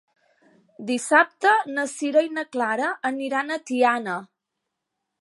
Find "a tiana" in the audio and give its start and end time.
3.59-4.21